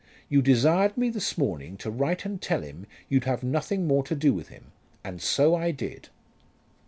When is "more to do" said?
3.85-4.33